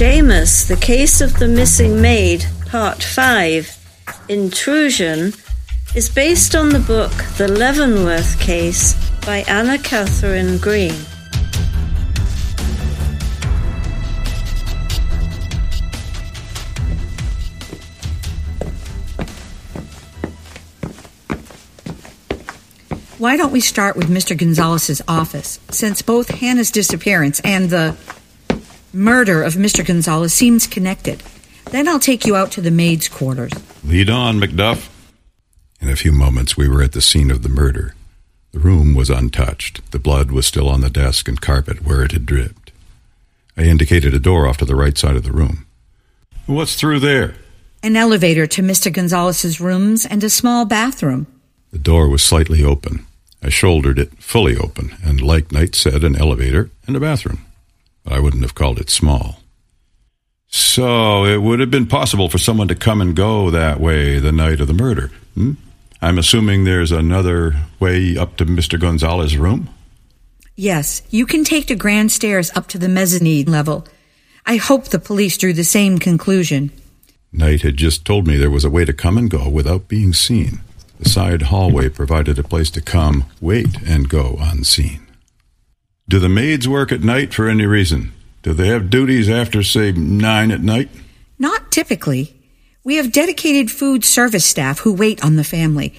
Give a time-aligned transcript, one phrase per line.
[0.00, 5.34] Seamus, The Case of the Missing Maid, Part 5, Intrusion,
[5.94, 8.94] is based on the book The Leavenworth Case
[9.26, 10.94] by Anna Katharine Green.
[23.18, 24.34] Why don't we start with Mr.
[24.34, 27.94] Gonzalez's office, since both Hannah's disappearance and the
[28.92, 29.86] murder of Mr.
[29.86, 31.22] Gonzalez seems connected.
[31.70, 33.52] Then I'll take you out to the maid's quarters.
[33.84, 34.88] Lead on, Macduff.
[35.80, 37.94] In a few moments, we were at the scene of the murder.
[38.52, 39.92] The room was untouched.
[39.92, 42.72] The blood was still on the desk and carpet where it had dripped.
[43.56, 45.66] I indicated a door off to the right side of the room.
[46.46, 47.34] What's through there?
[47.82, 48.92] An elevator to Mr.
[48.92, 51.26] Gonzalez's rooms and a small bathroom.
[51.70, 53.06] The door was slightly open.
[53.42, 57.46] I shouldered it fully open, and like Knight said, an elevator and a bathroom.
[58.04, 59.40] But I wouldn't have called it small.
[60.46, 64.32] So it would have been possible for someone to come and go that way the
[64.32, 65.10] night of the murder.
[65.34, 65.52] Hmm?
[66.02, 68.80] I'm assuming there's another way up to Mr.
[68.80, 69.68] Gonzalez's room?
[70.56, 73.86] Yes, you can take the grand stairs up to the mezzanine level.
[74.44, 76.72] I hope the police drew the same conclusion.
[77.32, 80.12] Knight had just told me there was a way to come and go without being
[80.12, 80.60] seen.
[80.98, 85.06] The side hallway provided a place to come, wait, and go unseen.
[86.10, 88.12] Do the maids work at night for any reason?
[88.42, 90.88] Do they have duties after, say, nine at night?
[91.38, 92.34] Not typically.
[92.82, 95.94] We have dedicated food service staff who wait on the family.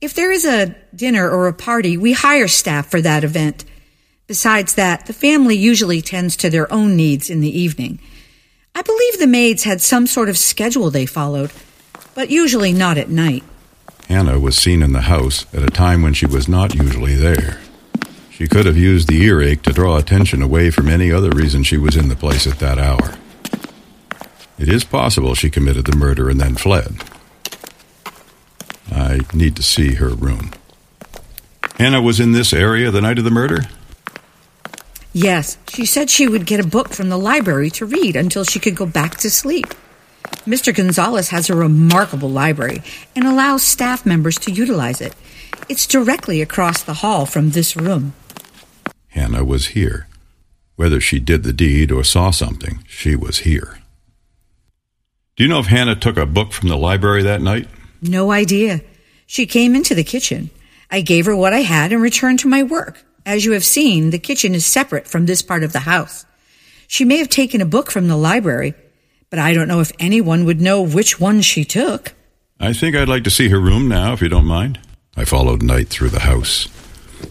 [0.00, 3.64] If there is a dinner or a party, we hire staff for that event.
[4.28, 7.98] Besides that, the family usually tends to their own needs in the evening.
[8.72, 11.50] I believe the maids had some sort of schedule they followed,
[12.14, 13.42] but usually not at night.
[14.06, 17.58] Hannah was seen in the house at a time when she was not usually there.
[18.36, 21.78] She could have used the earache to draw attention away from any other reason she
[21.78, 23.14] was in the place at that hour.
[24.58, 27.02] It is possible she committed the murder and then fled.
[28.92, 30.50] I need to see her room.
[31.78, 33.60] Hannah was in this area the night of the murder?
[35.14, 38.60] Yes, she said she would get a book from the library to read until she
[38.60, 39.68] could go back to sleep.
[40.44, 40.76] Mr.
[40.76, 42.82] Gonzalez has a remarkable library
[43.14, 45.14] and allows staff members to utilize it.
[45.70, 48.12] It's directly across the hall from this room.
[49.16, 50.06] Hannah was here.
[50.76, 53.78] Whether she did the deed or saw something, she was here.
[55.36, 57.66] Do you know if Hannah took a book from the library that night?
[58.02, 58.82] No idea.
[59.26, 60.50] She came into the kitchen.
[60.90, 63.02] I gave her what I had and returned to my work.
[63.24, 66.26] As you have seen, the kitchen is separate from this part of the house.
[66.86, 68.74] She may have taken a book from the library,
[69.30, 72.12] but I don't know if anyone would know which one she took.
[72.60, 74.78] I think I'd like to see her room now, if you don't mind.
[75.16, 76.68] I followed Knight through the house.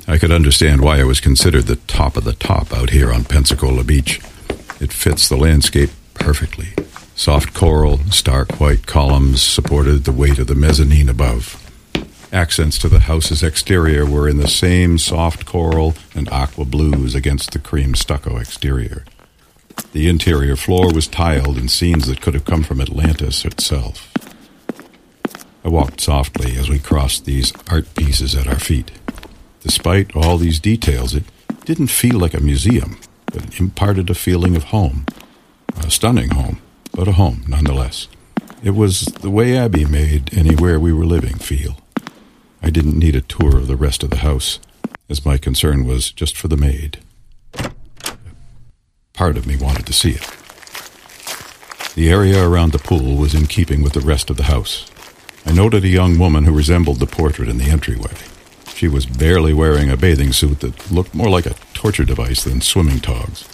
[0.07, 3.25] I could understand why it was considered the top of the top out here on
[3.25, 4.19] Pensacola Beach.
[4.79, 6.73] It fits the landscape perfectly.
[7.15, 11.61] Soft coral, stark white columns supported the weight of the mezzanine above.
[12.31, 17.51] Accents to the house's exterior were in the same soft coral and aqua blues against
[17.51, 19.05] the cream stucco exterior.
[19.93, 24.11] The interior floor was tiled in scenes that could have come from Atlantis itself.
[25.63, 28.91] I walked softly as we crossed these art pieces at our feet.
[29.65, 31.23] Despite all these details, it
[31.65, 35.07] didn't feel like a museum, but imparted a feeling of home.
[35.77, 36.61] A stunning home,
[36.93, 38.07] but a home nonetheless.
[38.63, 41.77] It was the way Abby made anywhere we were living feel.
[42.61, 44.59] I didn't need a tour of the rest of the house,
[45.09, 46.99] as my concern was just for the maid.
[49.13, 50.29] Part of me wanted to see it.
[51.95, 54.85] The area around the pool was in keeping with the rest of the house.
[55.43, 58.13] I noted a young woman who resembled the portrait in the entryway.
[58.75, 62.59] She was barely wearing a bathing suit that looked more like a torture device than
[62.59, 63.47] swimming togs.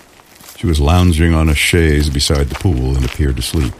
[0.57, 3.73] She was lounging on a chaise beside the pool and appeared to sleep.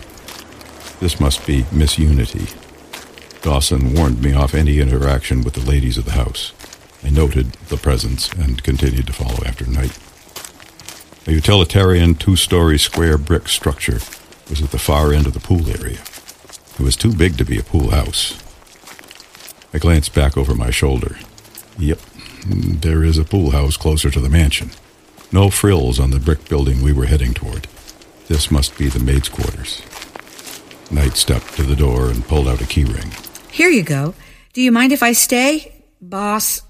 [1.00, 2.46] This must be Miss Unity.
[3.41, 6.53] Dawson warned me off any interaction with the ladies of the house.
[7.03, 9.98] I noted the presence and continued to follow after Knight.
[11.27, 14.00] A utilitarian two story square brick structure
[14.48, 16.04] was at the far end of the pool area.
[16.77, 18.38] It was too big to be a pool house.
[19.74, 21.18] I glanced back over my shoulder.
[21.81, 22.00] Yep,
[22.45, 24.69] there is a pool house closer to the mansion.
[25.31, 27.68] No frills on the brick building we were heading toward.
[28.28, 29.81] This must be the maid's quarters.
[30.92, 33.12] Knight stepped to the door and pulled out a key ring.
[33.50, 34.13] Here you go.
[34.54, 35.83] Do you mind if I stay?
[36.00, 36.62] Boss,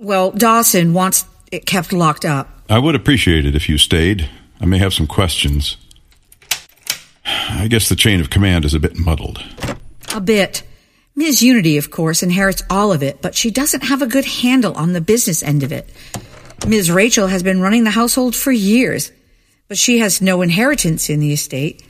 [0.00, 2.48] well, Dawson wants it kept locked up.
[2.68, 4.28] I would appreciate it if you stayed.
[4.60, 5.76] I may have some questions.
[7.24, 9.44] I guess the chain of command is a bit muddled.
[10.12, 10.64] A bit.
[11.16, 11.42] Ms.
[11.42, 14.92] Unity, of course, inherits all of it, but she doesn't have a good handle on
[14.92, 15.88] the business end of it.
[16.66, 16.90] Ms.
[16.90, 19.12] Rachel has been running the household for years,
[19.68, 21.84] but she has no inheritance in the estate.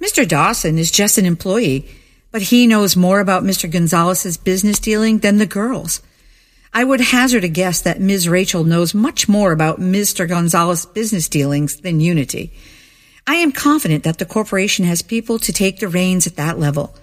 [0.00, 0.28] Mr.
[0.28, 1.88] Dawson is just an employee,
[2.30, 3.70] but he knows more about Mr.
[3.70, 6.02] Gonzalez's business dealing than the girls.
[6.72, 8.28] I would hazard a guess that Ms.
[8.28, 10.28] Rachel knows much more about Mr.
[10.28, 12.52] Gonzalez's business dealings than Unity.
[13.26, 16.94] I am confident that the corporation has people to take the reins at that level.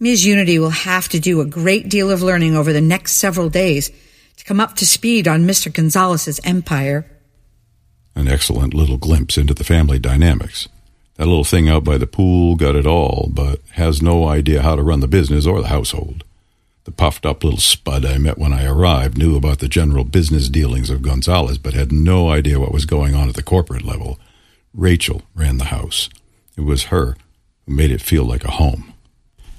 [0.00, 0.26] Ms.
[0.26, 3.90] Unity will have to do a great deal of learning over the next several days
[4.36, 5.72] to come up to speed on Mr.
[5.72, 7.06] Gonzalez's empire.
[8.16, 10.68] An excellent little glimpse into the family dynamics.
[11.16, 14.74] That little thing out by the pool got it all, but has no idea how
[14.74, 16.24] to run the business or the household.
[16.84, 20.48] The puffed up little spud I met when I arrived knew about the general business
[20.48, 24.18] dealings of Gonzalez, but had no idea what was going on at the corporate level.
[24.74, 26.10] Rachel ran the house.
[26.56, 27.16] It was her
[27.64, 28.93] who made it feel like a home.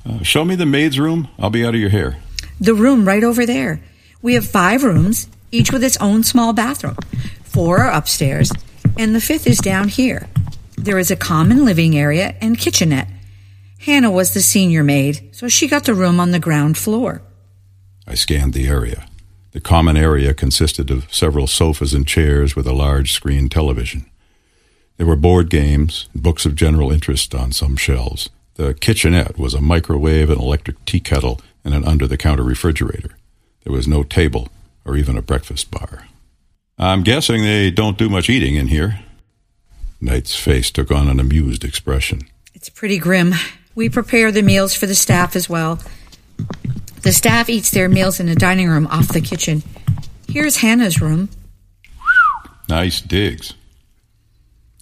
[0.06, 1.28] Uh, show me the maid's room.
[1.40, 2.18] I'll be out of your hair.
[2.60, 3.81] The room right over there.
[4.22, 6.98] We have five rooms, each with its own small bathroom.
[7.44, 8.52] Four are upstairs,
[8.98, 10.28] and the fifth is down here.
[10.78, 13.07] There is a common living area and kitchenette.
[13.80, 17.22] Hannah was the senior maid, so she got the room on the ground floor.
[18.07, 19.06] I scanned the area.
[19.52, 24.10] The common area consisted of several sofas and chairs with a large screen television.
[24.98, 28.30] There were board games, and books of general interest on some shelves.
[28.56, 33.18] The kitchenette was a microwave, an electric tea kettle, and an under the counter refrigerator.
[33.63, 34.50] There was no table
[34.86, 36.07] or even a breakfast bar.
[36.78, 39.00] I'm guessing they don't do much eating in here.
[40.00, 42.28] Knight's face took on an amused expression.
[42.54, 43.34] It's pretty grim.
[43.75, 45.80] We prepare the meals for the staff as well.
[47.02, 49.63] The staff eats their meals in the dining room off the kitchen.
[50.30, 51.30] Here's Hannah's room.
[52.69, 53.54] Nice digs.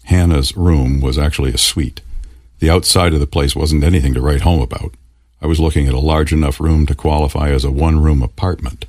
[0.03, 2.01] Hannah's room was actually a suite.
[2.63, 4.93] The outside of the place wasn't anything to write home about.
[5.41, 8.85] I was looking at a large enough room to qualify as a one room apartment.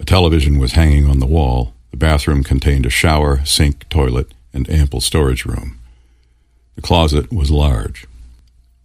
[0.00, 1.74] A television was hanging on the wall.
[1.92, 5.78] The bathroom contained a shower, sink, toilet, and ample storage room.
[6.74, 8.08] The closet was large.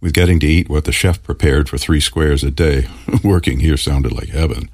[0.00, 2.86] With getting to eat what the chef prepared for three squares a day,
[3.24, 4.70] working here sounded like heaven.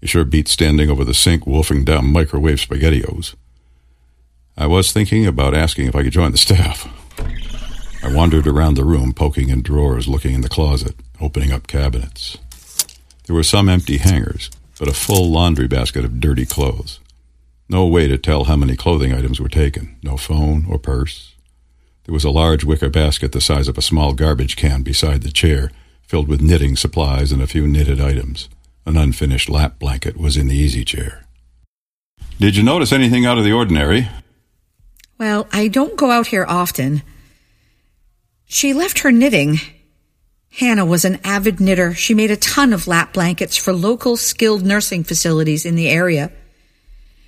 [0.00, 3.34] It sure beat standing over the sink wolfing down microwave SpaghettiOs.
[4.56, 6.88] I was thinking about asking if I could join the staff.
[8.04, 12.36] I wandered around the room, poking in drawers, looking in the closet, opening up cabinets.
[13.26, 17.00] There were some empty hangers, but a full laundry basket of dirty clothes.
[17.68, 19.96] No way to tell how many clothing items were taken.
[20.02, 21.34] No phone or purse,
[22.04, 25.30] there was a large wicker basket the size of a small garbage can beside the
[25.30, 25.70] chair,
[26.02, 28.50] filled with knitting supplies and a few knitted items.
[28.84, 31.24] An unfinished lap blanket was in the easy chair.
[32.38, 34.08] Did you notice anything out of the ordinary?
[35.16, 37.02] Well, I don't go out here often.
[38.54, 39.60] She left her knitting.
[40.50, 41.94] Hannah was an avid knitter.
[41.94, 46.30] She made a ton of lap blankets for local skilled nursing facilities in the area.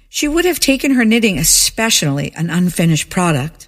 [0.09, 3.67] She would have taken her knitting especially an unfinished product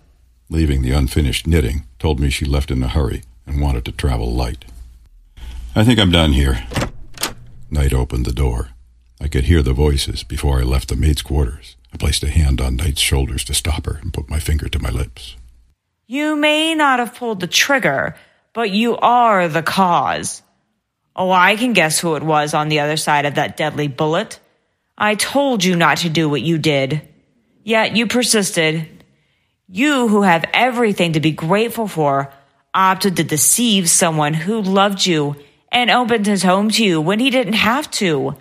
[0.50, 4.32] leaving the unfinished knitting, told me she left in a hurry and wanted to travel
[4.32, 4.64] light.
[5.74, 6.66] I think I'm done here.
[7.70, 8.70] Knight opened the door.
[9.20, 11.76] I could hear the voices before I left the maid's quarters.
[11.92, 14.78] I placed a hand on Knight's shoulders to stop her and put my finger to
[14.78, 15.36] my lips.
[16.10, 18.16] You may not have pulled the trigger,
[18.54, 20.42] but you are the cause.
[21.14, 24.40] Oh, I can guess who it was on the other side of that deadly bullet.
[24.96, 27.06] I told you not to do what you did.
[27.62, 28.88] Yet you persisted
[29.68, 32.32] you who have everything to be grateful for
[32.72, 35.36] opted to deceive someone who loved you
[35.70, 38.34] and opened his home to you when he didn't have to.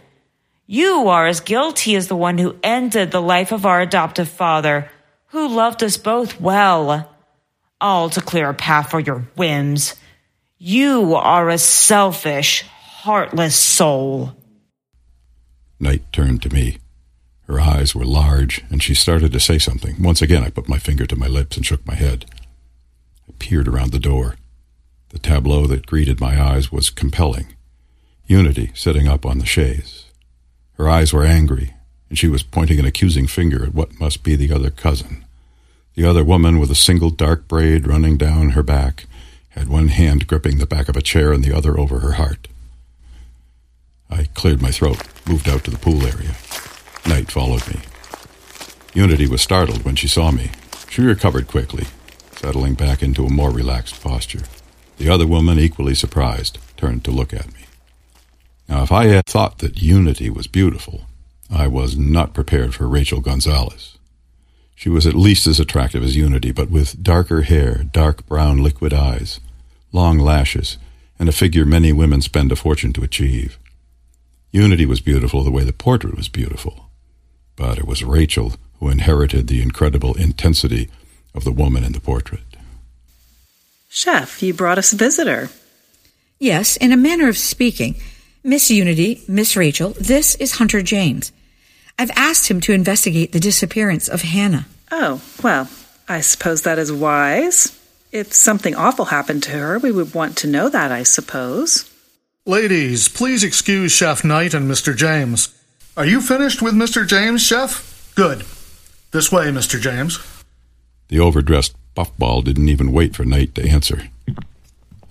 [0.68, 4.90] You are as guilty as the one who ended the life of our adoptive father,
[5.28, 7.14] who loved us both well.
[7.80, 9.96] All to clear a path for your whims.
[10.58, 14.36] You are a selfish, heartless soul.
[15.80, 16.80] Knight turned to me.
[17.46, 20.02] Her eyes were large, and she started to say something.
[20.02, 22.26] Once again, I put my finger to my lips and shook my head.
[23.30, 24.36] I peered around the door.
[25.10, 27.56] The tableau that greeted my eyes was compelling.
[28.26, 30.06] Unity sitting up on the chaise.
[30.74, 31.76] Her eyes were angry,
[32.10, 35.24] and she was pointing an accusing finger at what must be the other cousin.
[35.98, 39.08] The other woman, with a single dark braid running down her back,
[39.50, 42.48] had one hand gripping the back of a chair and the other over her heart.
[44.08, 46.36] I cleared my throat, moved out to the pool area.
[47.08, 47.80] Knight followed me.
[48.94, 50.52] Unity was startled when she saw me.
[50.88, 51.88] She recovered quickly,
[52.36, 54.44] settling back into a more relaxed posture.
[54.98, 57.62] The other woman, equally surprised, turned to look at me.
[58.70, 61.08] Now, if I had thought that Unity was beautiful,
[61.50, 63.97] I was not prepared for Rachel Gonzalez.
[64.78, 68.94] She was at least as attractive as Unity, but with darker hair, dark brown liquid
[68.94, 69.42] eyes,
[69.92, 70.78] long lashes,
[71.20, 73.60] and a figure many women spend a fortune to achieve.
[74.54, 76.88] Unity was beautiful the way the portrait was beautiful
[77.58, 80.90] but it was Rachel who inherited the incredible intensity
[81.36, 82.44] of the woman in the portrait.
[83.90, 85.50] Chef, you brought us a visitor.
[86.40, 87.96] Yes, in a manner of speaking.
[88.44, 91.34] Miss Unity, Miss Rachel, this is Hunter James.
[92.00, 94.68] I've asked him to investigate the disappearance of Hannah.
[94.92, 95.68] Oh, well,
[96.08, 97.78] I suppose that is wise.
[98.12, 101.92] If something awful happened to her, we would want to know that, I suppose.
[102.46, 104.96] Ladies, please excuse Chef Knight and Mr.
[104.96, 105.54] James.
[105.98, 107.06] Are you finished with Mr.
[107.06, 108.12] James, Chef?
[108.16, 108.46] Good.
[109.12, 109.82] This way, Mr.
[109.82, 110.20] James.
[111.08, 114.04] The overdressed puffball didn't even wait for Knight to answer.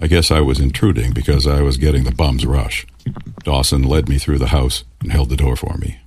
[0.00, 2.86] I guess I was intruding because I was getting the bum's rush.
[3.42, 5.98] Dawson led me through the house and held the door for me.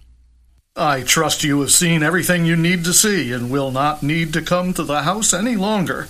[0.80, 4.42] I trust you have seen everything you need to see and will not need to
[4.42, 6.08] come to the house any longer.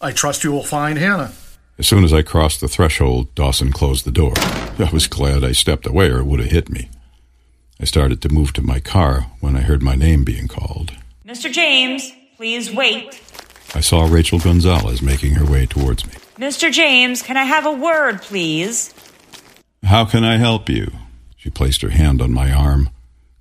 [0.00, 1.32] I trust you will find Hannah.
[1.78, 4.34] As soon as I crossed the threshold, Dawson closed the door.
[4.36, 6.90] I was glad I stepped away or it would have hit me.
[7.80, 10.92] I started to move to my car when I heard my name being called.
[11.26, 11.50] Mr.
[11.50, 13.20] James, please wait.
[13.74, 16.12] I saw Rachel Gonzalez making her way towards me.
[16.36, 16.70] Mr.
[16.70, 18.94] James, can I have a word, please?
[19.82, 20.92] How can I help you?
[21.36, 22.90] She placed her hand on my arm.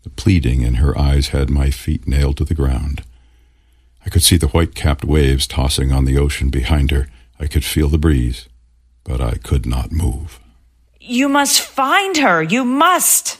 [0.03, 3.03] The pleading in her eyes had my feet nailed to the ground.
[4.05, 7.07] I could see the white capped waves tossing on the ocean behind her.
[7.39, 8.47] I could feel the breeze,
[9.03, 10.39] but I could not move.
[10.99, 12.43] You must find her.
[12.43, 13.37] You must.